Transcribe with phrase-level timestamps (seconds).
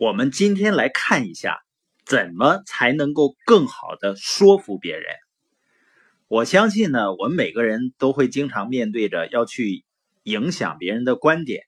[0.00, 1.60] 我们今天来看一下，
[2.06, 5.04] 怎么才能够更好的说服别人。
[6.26, 9.84] 我相信呢，我们每个人都会经常面对着要去
[10.22, 11.64] 影响别人的观点，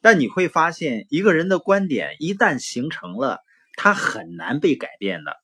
[0.00, 3.40] 但你会发现，一个人的观点一旦形成了，
[3.74, 5.36] 他很难被改变的。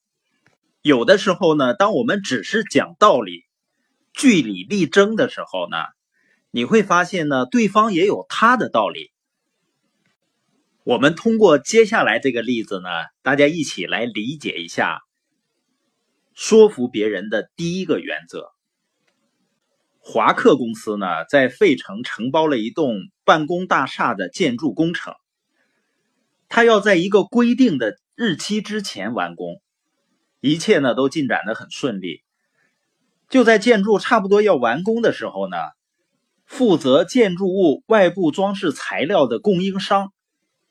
[0.80, 3.44] 有的时候呢，当我们只是讲道理、
[4.14, 5.76] 据理力争的时候呢，
[6.50, 9.12] 你会发现呢，对方也有他的道理。
[10.90, 12.88] 我们通过接下来这个例子呢，
[13.22, 14.98] 大家一起来理解一下
[16.34, 18.50] 说服别人的第一个原则。
[20.00, 25.14] 华克公司呢，在费城承包了一栋办公大厦的建筑工程，
[26.48, 29.62] 他要在一个规定的日期之前完工，
[30.40, 32.24] 一切呢都进展的很顺利。
[33.28, 35.56] 就在建筑差不多要完工的时候呢，
[36.46, 40.12] 负责建筑物外部装饰材料的供应商。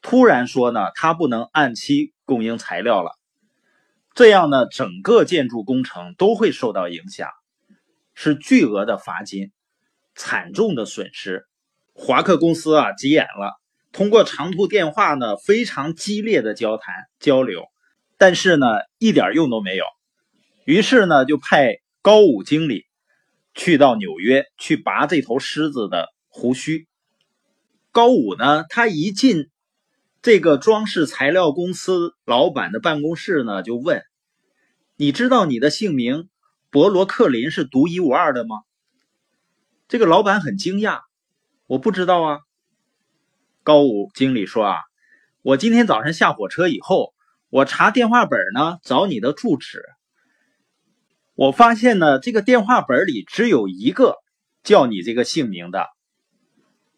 [0.01, 3.11] 突然说呢，他不能按期供应材料了，
[4.15, 7.29] 这样呢，整个建筑工程都会受到影响，
[8.13, 9.51] 是巨额的罚金，
[10.15, 11.45] 惨重的损失。
[11.93, 13.59] 华克公司啊，急眼了，
[13.91, 17.65] 通过长途电话呢，非常激烈的交谈交流，
[18.17, 18.65] 但是呢，
[18.99, 19.83] 一点用都没有。
[20.63, 22.85] 于是呢，就派高武经理
[23.53, 26.87] 去到纽约去拔这头狮子的胡须。
[27.91, 29.49] 高武呢，他一进。
[30.21, 34.03] 这个装饰材料公司老板的办公室呢，就问
[34.97, 36.27] ：“你知道你的姓名
[36.69, 38.57] 博罗克林是独一无二的吗？”
[39.87, 40.99] 这个老板很惊讶
[41.67, 42.39] ：“我不知道啊。”
[43.63, 44.75] 高武经理说：“啊，
[45.41, 47.13] 我今天早上下火车以后，
[47.49, 49.85] 我查电话本呢，找你的住址。
[51.33, 54.17] 我发现呢，这个电话本里只有一个
[54.63, 55.87] 叫你这个姓名的。”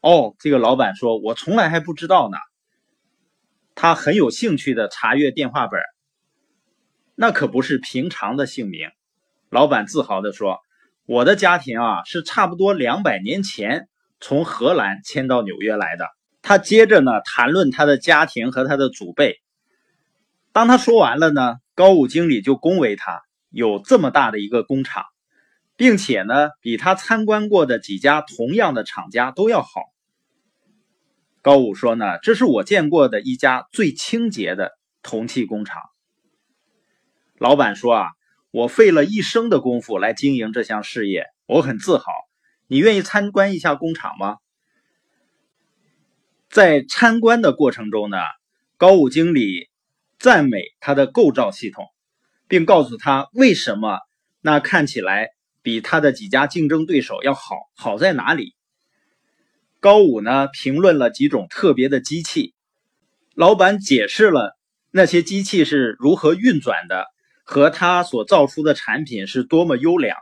[0.01, 2.37] 哦，这个老板说：“我从来还不知道呢。”
[3.81, 5.81] 他很有兴趣的查阅电话本，
[7.15, 8.91] 那可不是平常的姓名。
[9.49, 10.59] 老板自豪的说
[11.07, 16.05] ：“我的家庭啊，是差不多两百年前从荷兰迁到纽约来的。”
[16.43, 19.37] 他接着呢谈论他的家庭和他的祖辈。
[20.51, 25.05] 当他说完了呢，高武经理就恭维他有这么大的一个工厂，
[25.75, 29.81] 并且呢比他参观过的几家同样的厂家都要好。
[31.41, 34.71] 高武说：“呢，这是我见过的一家最清洁的
[35.01, 35.81] 铜器工厂。”
[37.39, 38.07] 老板说：“啊，
[38.51, 42.05] 我费了一生的功夫来经营这项事业，我很自豪。
[42.67, 44.37] 你愿意参观一下工厂吗？”
[46.47, 48.17] 在参观的过程中呢，
[48.77, 49.69] 高武经理
[50.19, 51.87] 赞美他的构造系统，
[52.47, 53.99] 并告诉他为什么
[54.41, 55.29] 那看起来
[55.61, 58.53] 比他的几家竞争对手要好，好在哪里。
[59.81, 62.53] 高武呢评论了几种特别的机器，
[63.33, 64.55] 老板解释了
[64.91, 67.07] 那些机器是如何运转的，
[67.43, 70.15] 和他所造出的产品是多么优良。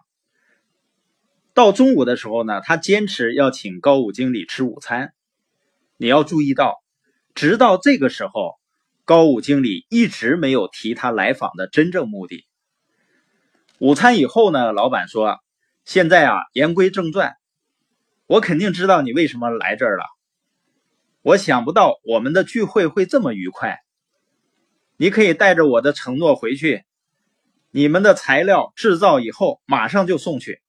[1.53, 5.11] 到中午的时候呢，他坚持要请高武经理吃午餐。
[5.97, 6.81] 你要注意到，
[7.35, 8.57] 直到这个时候，
[9.03, 12.45] 高武经理一直没有提他来访的真正目的。
[13.77, 15.39] 午餐以后呢，老板说
[15.83, 17.35] ：“现在啊，言归正传。”
[18.29, 20.03] 我肯定知道你为什么来这儿了。
[21.23, 23.79] 我想不到我们的聚会会这么愉快。
[24.97, 26.85] 你可以带着我的承诺回去。
[27.71, 30.61] 你们的材料制造以后马上就送去，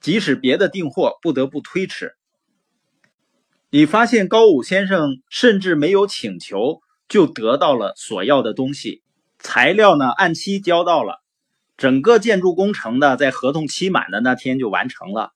[0.00, 2.14] 即使别的订货不得不推迟。
[3.68, 9.02] 你发现高武先生甚至没有请求就得到了所要的东西，
[9.38, 11.20] 材料呢按期交到了，
[11.76, 15.32] 整个建筑工程呢在合同期满的那天就完成了。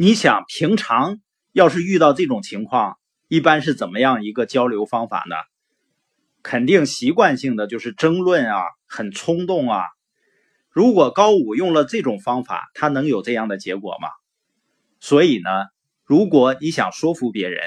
[0.00, 1.18] 你想平常
[1.50, 5.34] 要是遇到这种情况，一般是怎么样一个交流方法呢？
[6.40, 9.82] 肯定习惯性的就是争论啊，很冲动啊。
[10.70, 14.08] 如果高武用了这种方法，他能有这样的结果吗？
[15.00, 15.50] 所以呢，
[16.04, 17.60] 如果你想说服别人，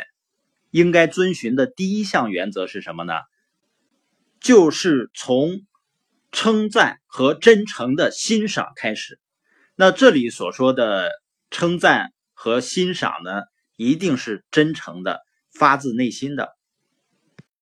[0.69, 3.15] 应该遵循的第一项原则是什么呢？
[4.39, 5.63] 就是从
[6.31, 9.19] 称赞和真诚的欣赏开始。
[9.75, 11.11] 那这里所说的
[11.49, 12.13] 称赞。
[12.43, 13.43] 和欣赏呢，
[13.77, 15.19] 一定是真诚的，
[15.53, 16.57] 发自内心的。